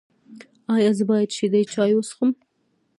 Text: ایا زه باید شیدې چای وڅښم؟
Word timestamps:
ایا 0.75 0.91
زه 0.97 1.03
باید 1.09 1.29
شیدې 1.37 1.61
چای 1.73 1.91
وڅښم؟ 1.95 2.29